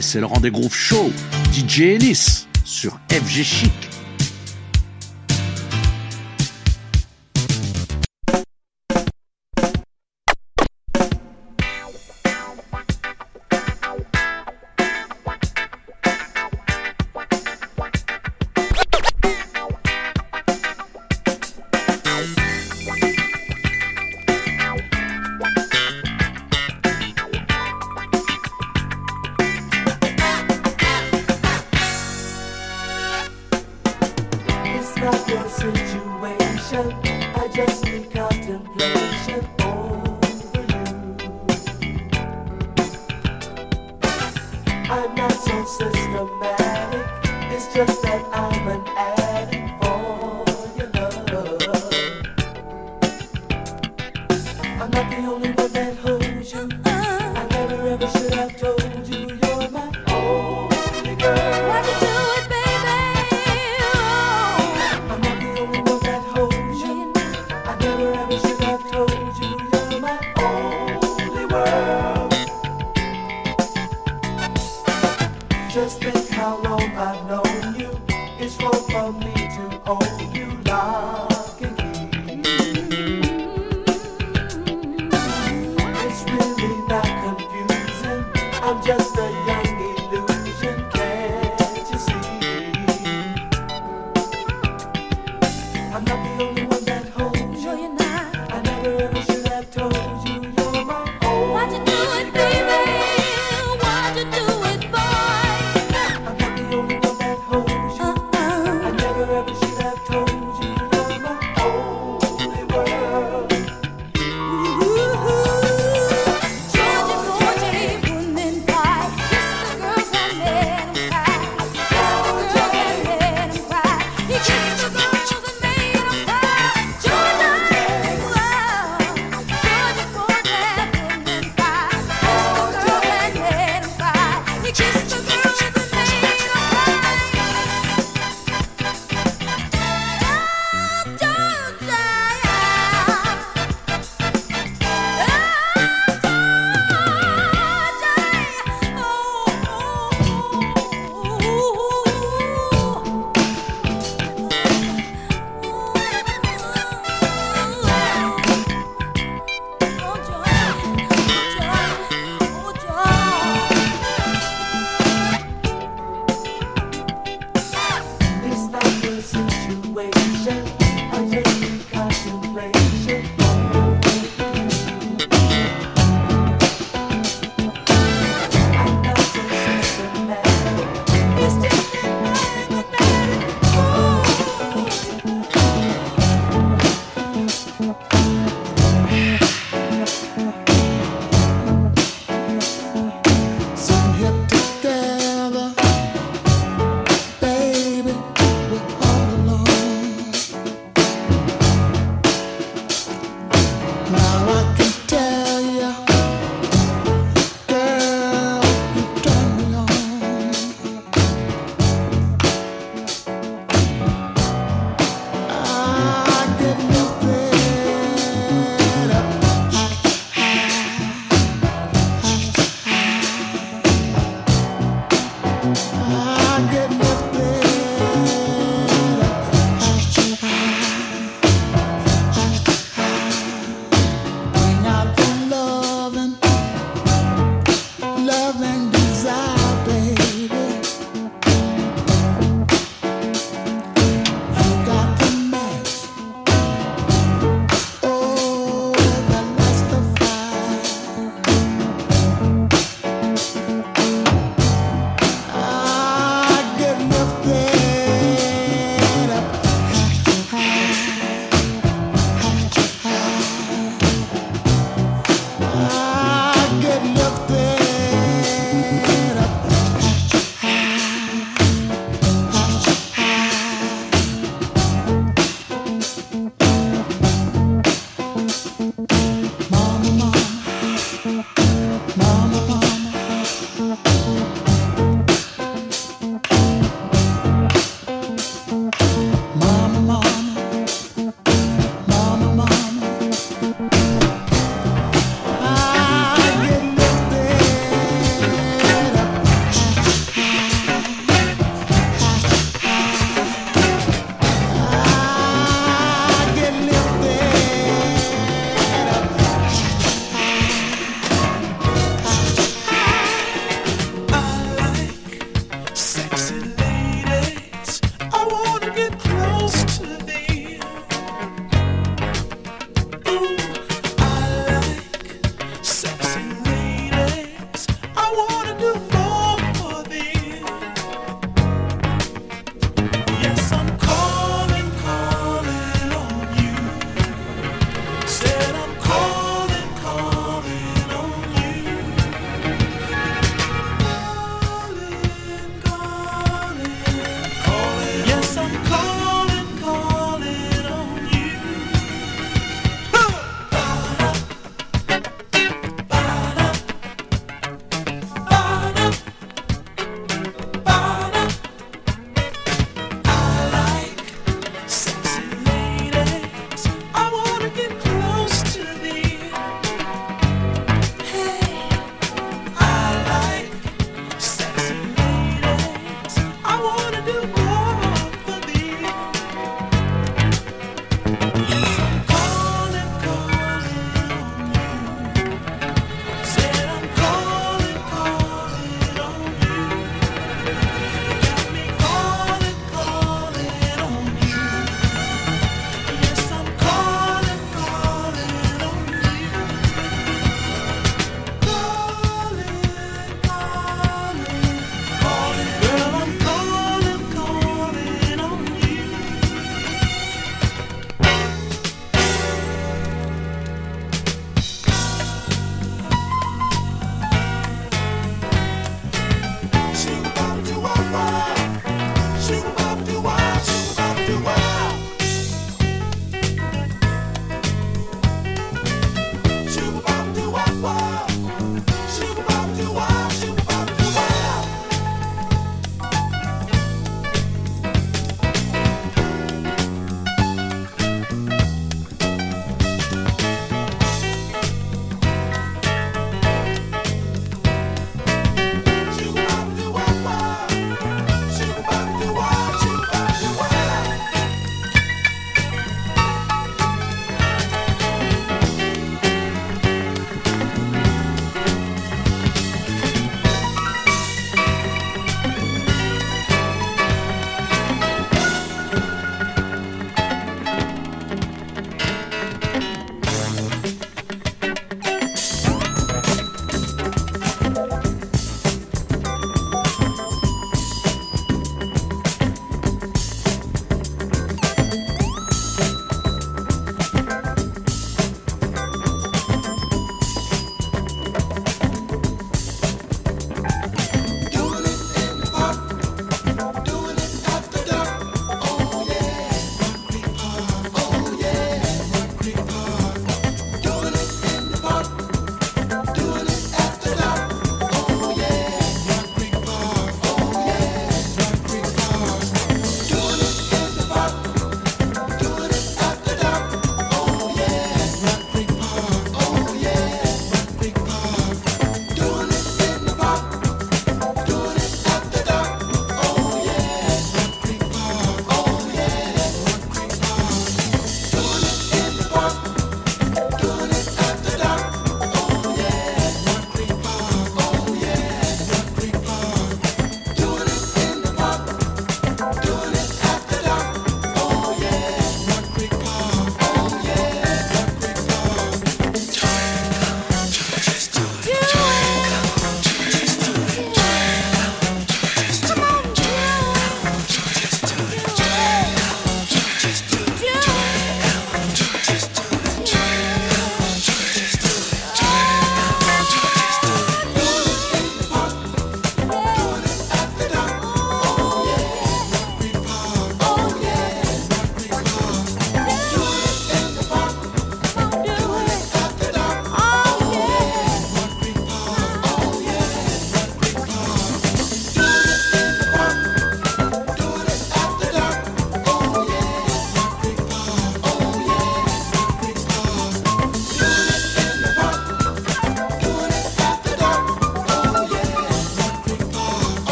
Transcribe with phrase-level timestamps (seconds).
[0.00, 1.12] C'est le rendez-vous show.
[1.52, 3.93] DJ Ellis sur FG Chic.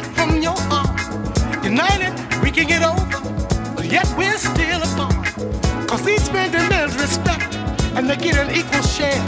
[0.00, 0.98] it from your heart.
[1.64, 3.06] United, we can get over,
[3.76, 5.26] but yet we're still apart.
[5.88, 7.54] Cause each man demands respect,
[7.96, 9.22] and they get an equal share.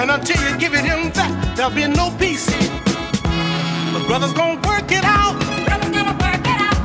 [0.00, 2.72] And until you're giving him that, there'll be no peace here.
[3.92, 5.36] But brothers gonna work it out.
[5.66, 6.80] Brothers gonna work it out.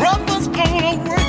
[0.00, 1.25] Brothers gonna work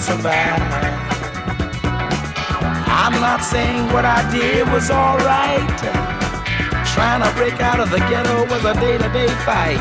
[0.00, 0.60] survive.
[2.88, 5.80] I'm not saying what I did was alright.
[6.94, 9.80] Trying to break out of the ghetto was a day-to-day fight.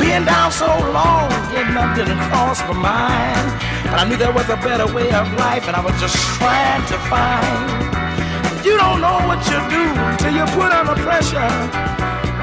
[0.00, 3.46] Being down so long, getting up didn't cross my mind.
[3.84, 6.84] But I knew there was a better way of life, and I was just trying
[6.88, 8.64] to find.
[8.64, 9.84] You don't know what you do
[10.18, 11.52] till you put under pressure.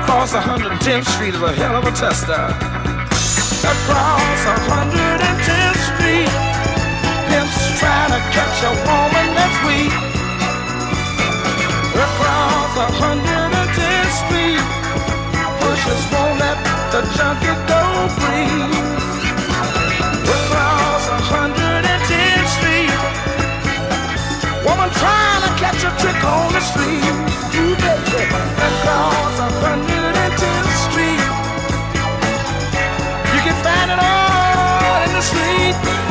[0.01, 2.45] Across 110th Street is a hell of a tester.
[3.63, 4.39] Across
[4.69, 6.42] 110th Street,
[7.33, 9.93] pimps trying to catch a woman that's weak.
[12.05, 14.61] Across 110th Street,
[15.61, 16.57] pushers won't let
[16.93, 17.81] the junkie go
[18.21, 18.61] free.
[20.35, 22.93] Across 110th Street,
[24.65, 27.13] woman trying to catch a trick on the street.
[27.55, 28.23] You baby,
[28.69, 30.03] across 110th
[33.63, 36.02] standing out in the street.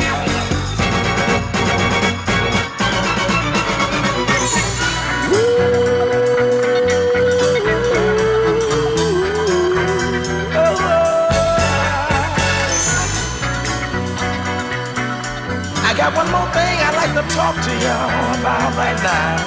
[17.53, 19.37] Talk to y'all about right now.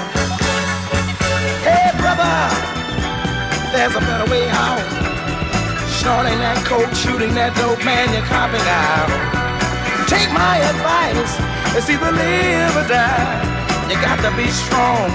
[1.66, 2.34] Hey, brother,
[3.72, 4.82] there's a better way out.
[5.90, 9.10] Snorting that coke, shooting that dope, man, you're copping out.
[10.06, 11.34] Take my advice,
[11.74, 13.42] it's either live or die.
[13.90, 15.10] You got to be strong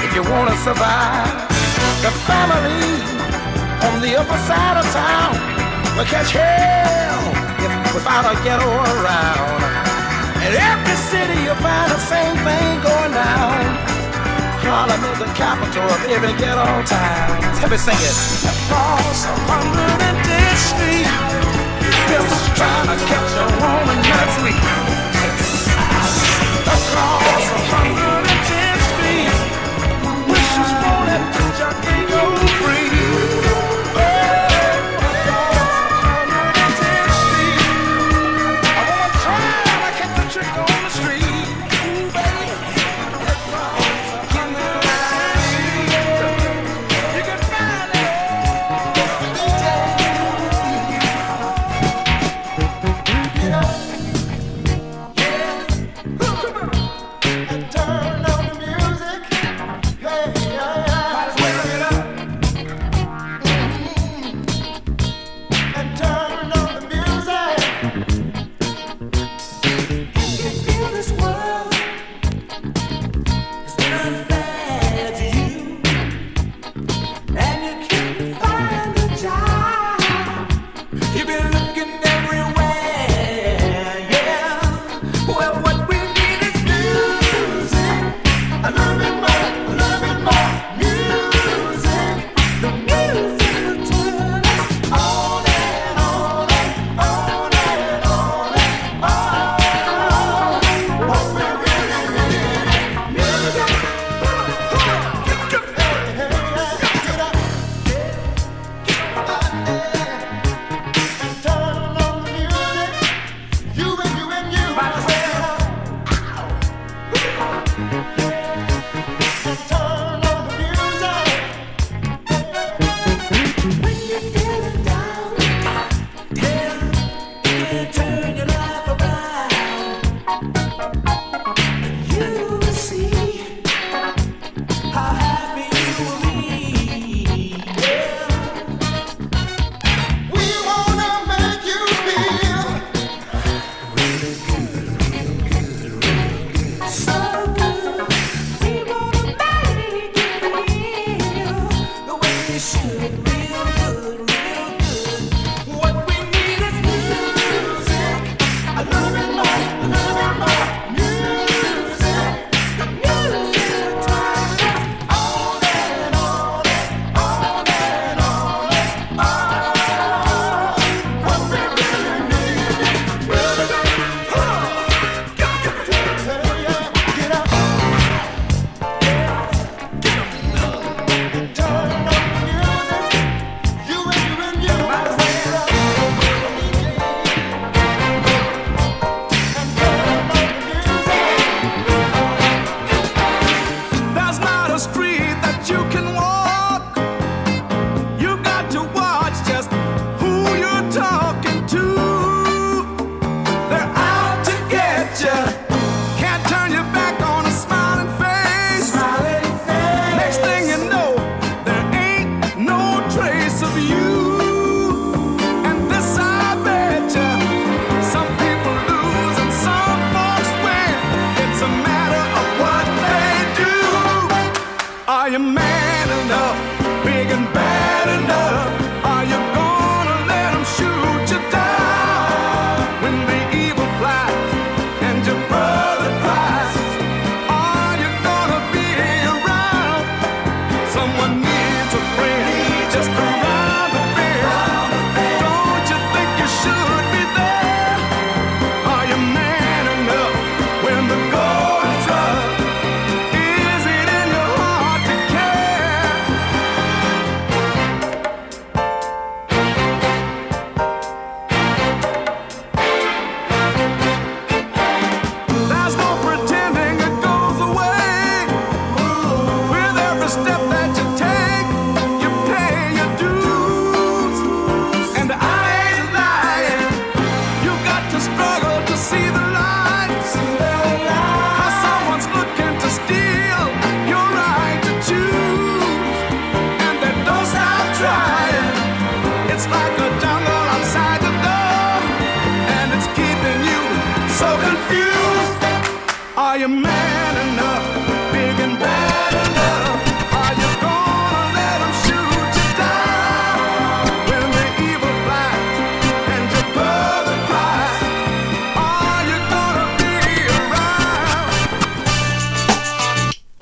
[0.00, 1.44] if you wanna survive.
[2.00, 3.04] The family
[3.84, 5.34] on the upper side of town
[5.96, 7.20] will catch hell
[7.60, 9.57] if without a ghetto around.
[10.46, 13.58] In every city you'll find the same thing going down.
[14.62, 17.40] Harlem is the capital of every ghetto town.
[17.62, 18.16] Let me sing it.
[18.46, 21.08] Across 110th Street,
[22.10, 24.62] just trying to catch a woman that's weak.
[26.68, 28.17] Across 110th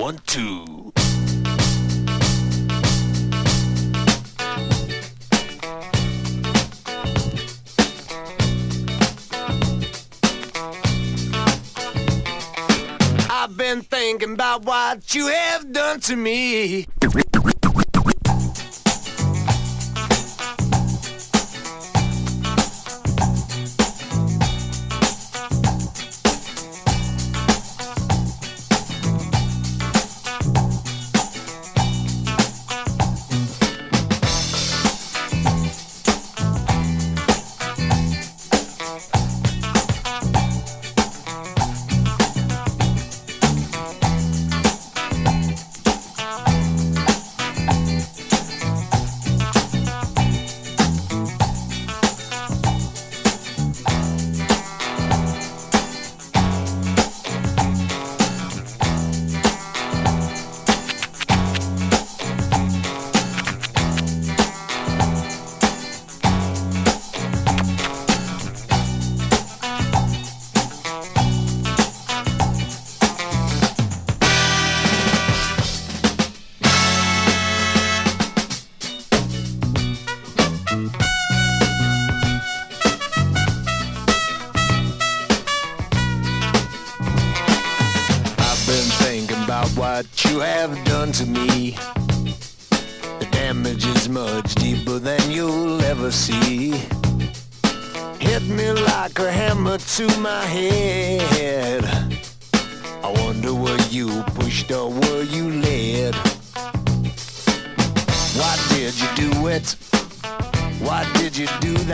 [0.07, 0.93] one, two.
[13.29, 16.87] I've been thinking about what you have done to me.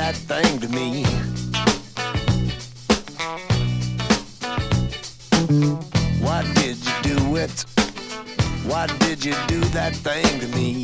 [0.03, 1.05] That thing to me.
[6.21, 7.65] Why did you do it?
[8.67, 10.83] Why did you do that thing to me?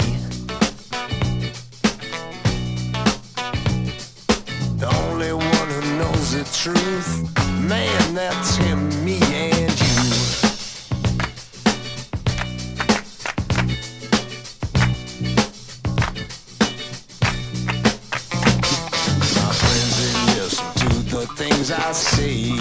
[4.78, 7.08] The only one who knows the truth,
[7.68, 8.97] man, that's him.
[21.88, 22.57] I see.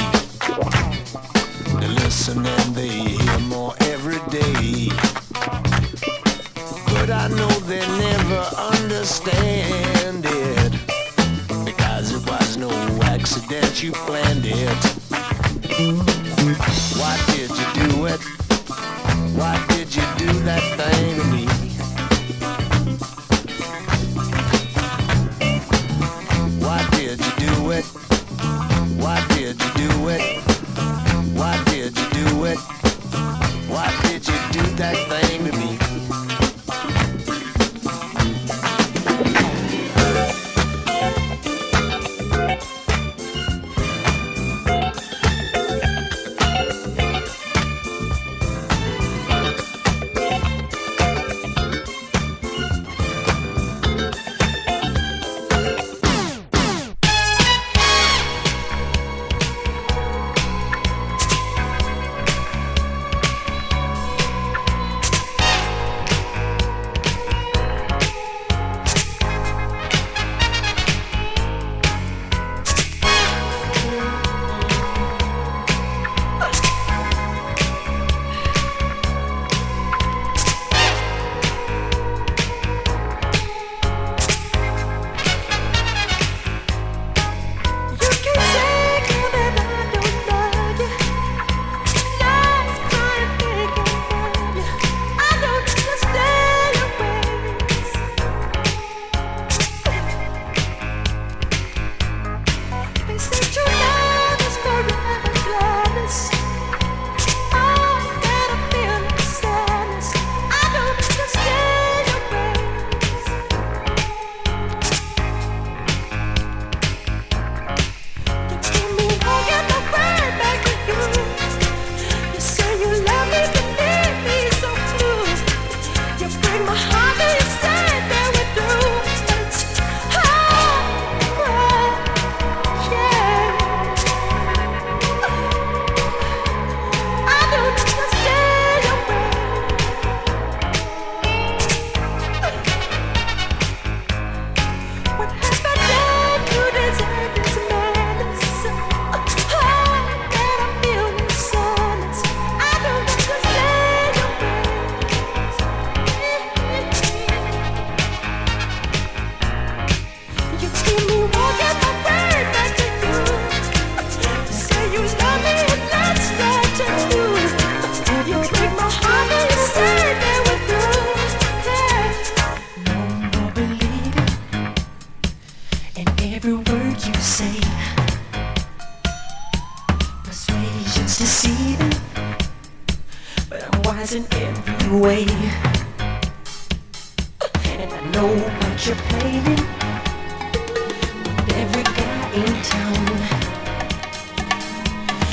[192.37, 193.05] In town.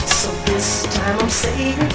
[0.07, 1.94] So this time I'm saying,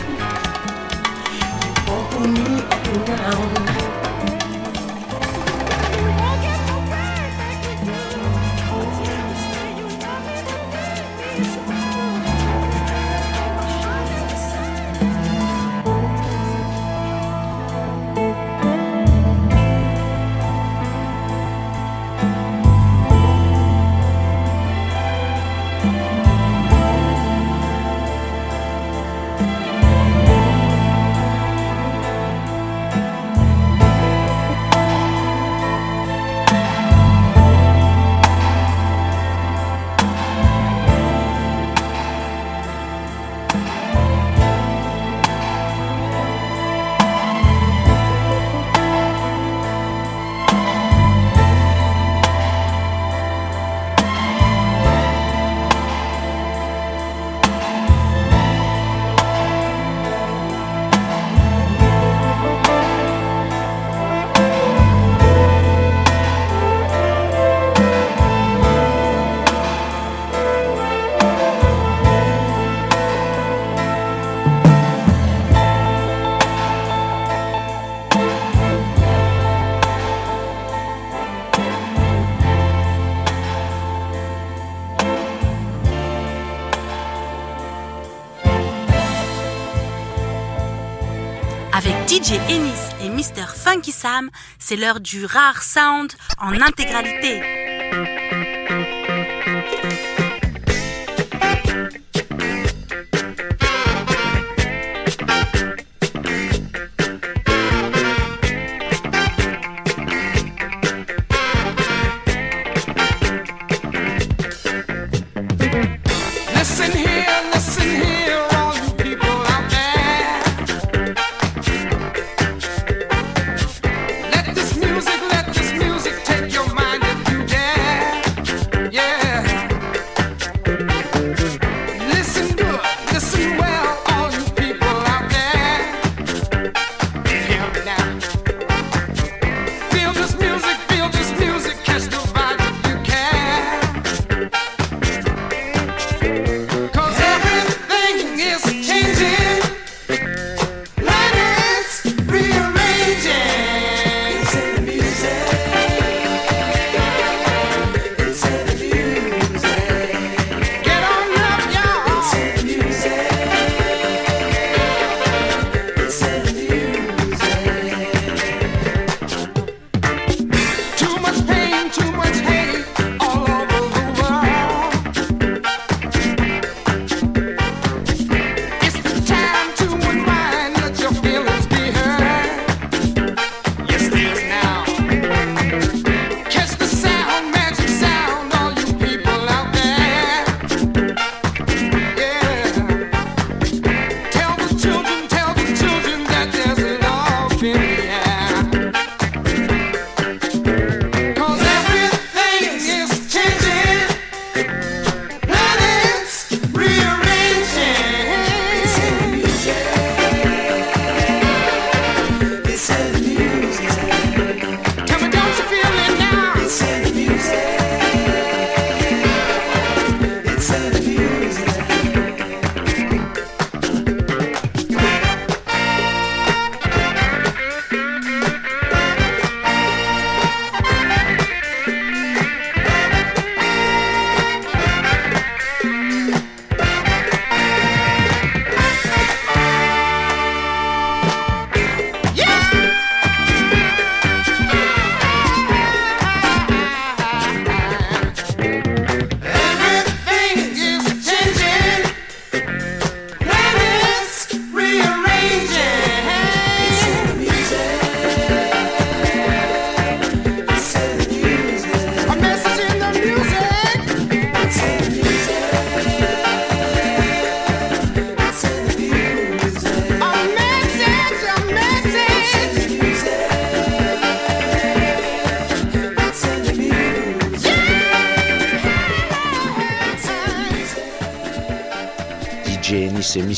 [92.21, 93.47] DJ Ennis et Mr.
[93.55, 97.58] Funky Sam, c'est l'heure du rare sound en intégralité.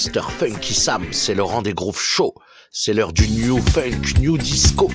[0.02, 0.32] Mr.
[0.32, 2.34] Funky Sam, c'est le rang des grooves chauds.
[2.72, 4.90] C'est l'heure du new funk, new disco.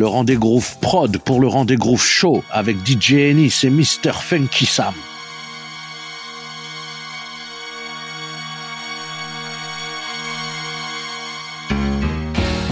[0.00, 4.14] Le rendez-vous prod pour le rendez-vous show avec DJ Ennis et Mr.
[4.14, 4.94] Funky Sam.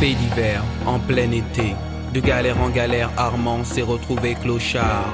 [0.01, 1.75] D'hiver, en plein été,
[2.15, 5.13] de galère en galère, Armand s'est retrouvé clochard.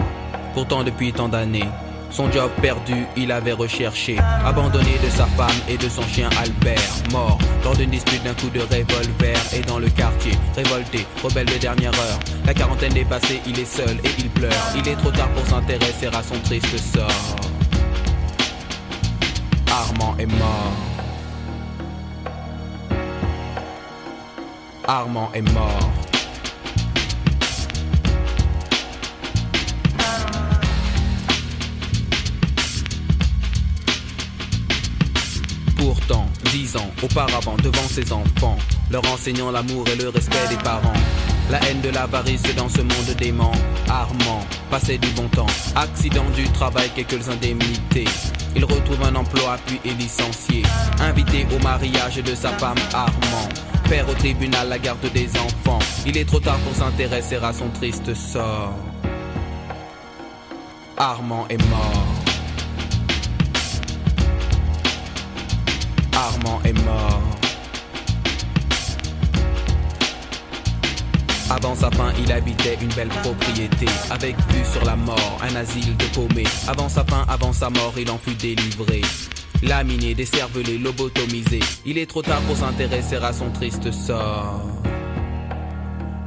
[0.55, 1.69] Pourtant depuis tant d'années,
[2.15, 4.17] son job perdu, il avait recherché.
[4.45, 6.81] Abandonné de sa femme et de son chien Albert.
[7.11, 9.37] Mort lors d'une dispute d'un coup de revolver.
[9.53, 12.19] Et dans le quartier, révolté, rebelle de dernière heure.
[12.47, 14.53] La quarantaine dépassée, il est seul et il pleure.
[14.77, 17.37] Il est trop tard pour s'intéresser à son triste sort.
[19.69, 20.73] Armand est mort.
[24.87, 26.04] Armand est mort.
[36.77, 38.57] Ans auparavant, devant ses enfants,
[38.91, 40.93] leur enseignant l'amour et le respect des parents.
[41.51, 43.53] La haine de l'avarice dans ce monde dément.
[43.89, 44.41] Armand,
[44.71, 45.47] passé du bon temps.
[45.75, 48.05] Accident du travail, quelques indemnités.
[48.57, 50.63] Il retrouve un emploi puis est licencié.
[51.01, 53.49] Invité au mariage de sa femme Armand.
[53.89, 55.81] Père au tribunal, la garde des enfants.
[56.07, 58.79] Il est trop tard pour s'intéresser à son triste sort.
[60.97, 62.14] Armand est mort.
[66.15, 67.23] Armand est mort.
[71.51, 75.97] Avant sa fin, il habitait une belle propriété, avec vue sur la mort, un asile
[75.97, 76.47] de paumés.
[76.69, 79.03] Avant sa fin, avant sa mort, il en fut délivré.
[79.62, 81.61] Laminé, décervelé, lobotomisé.
[81.85, 84.62] Il est trop tard pour s'intéresser à son triste sort.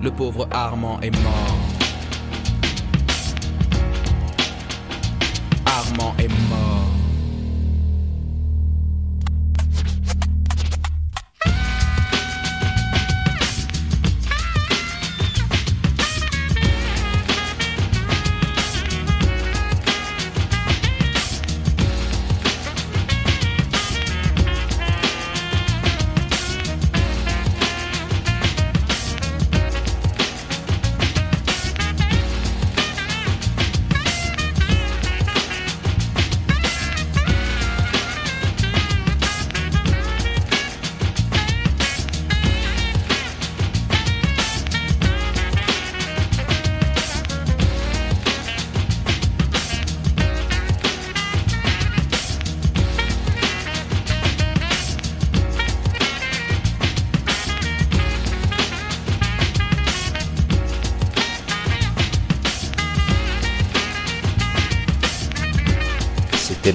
[0.01, 1.57] Le pauvre Armand est mort.
[5.65, 6.96] Armand est mort.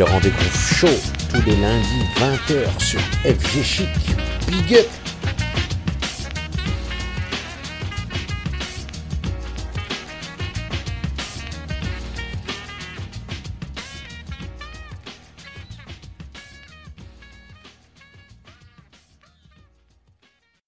[0.05, 1.01] Rendez-vous chaud
[1.31, 3.89] tous les lundis 20h sur FG Chic.
[4.49, 4.85] Big